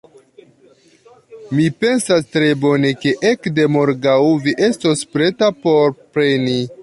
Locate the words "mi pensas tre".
1.57-2.47